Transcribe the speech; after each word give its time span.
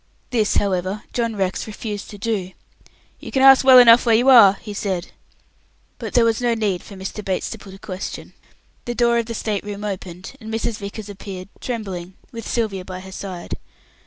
This, 0.31 0.55
however, 0.55 1.03
John 1.13 1.35
Rex 1.35 1.67
refused 1.67 2.09
to 2.09 2.17
do. 2.17 2.53
"You 3.19 3.29
can 3.31 3.43
ask 3.43 3.63
well 3.63 3.77
enough 3.77 4.03
where 4.03 4.15
you 4.15 4.29
are," 4.29 4.53
he 4.55 4.73
said. 4.73 5.11
But 5.99 6.15
there 6.15 6.25
was 6.25 6.41
no 6.41 6.55
need 6.55 6.81
for 6.81 6.95
Mr. 6.95 7.23
Bates 7.23 7.51
to 7.51 7.59
put 7.59 7.75
a 7.75 7.77
question. 7.77 8.33
The 8.85 8.95
door 8.95 9.19
of 9.19 9.27
the 9.27 9.35
state 9.35 9.63
room 9.63 9.83
opened, 9.83 10.35
and 10.41 10.51
Mrs. 10.51 10.79
Vickers 10.79 11.07
appeared, 11.07 11.49
trembling, 11.59 12.15
with 12.31 12.47
Sylvia 12.49 12.83
by 12.83 13.01
her 13.01 13.11
side. 13.11 13.59